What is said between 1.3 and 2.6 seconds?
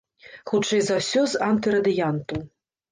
з антырадыянту.